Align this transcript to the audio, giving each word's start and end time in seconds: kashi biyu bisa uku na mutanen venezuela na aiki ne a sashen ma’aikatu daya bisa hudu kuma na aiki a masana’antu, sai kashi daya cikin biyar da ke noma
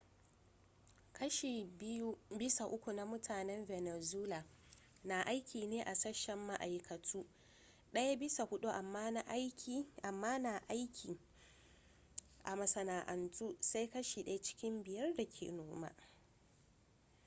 kashi 1.17 1.53
biyu 1.79 2.09
bisa 2.39 2.63
uku 2.75 2.89
na 2.97 3.03
mutanen 3.11 3.61
venezuela 3.71 4.39
na 5.03 5.17
aiki 5.31 5.61
ne 5.71 5.79
a 5.91 5.95
sashen 5.95 6.39
ma’aikatu 6.47 7.19
daya 7.93 8.15
bisa 8.15 8.43
hudu 8.49 8.67
kuma 8.75 9.03
na 9.11 10.59
aiki 10.67 11.17
a 12.49 12.55
masana’antu, 12.55 13.57
sai 13.59 13.87
kashi 13.87 14.23
daya 14.23 14.41
cikin 14.41 14.83
biyar 14.83 15.15
da 15.15 15.25
ke 15.29 15.51
noma 15.51 15.95